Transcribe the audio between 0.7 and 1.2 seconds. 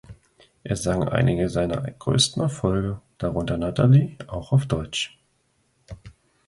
sang